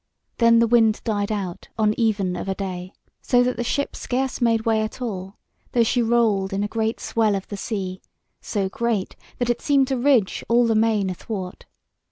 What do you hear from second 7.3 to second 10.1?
of the sea, so great, that it seemed to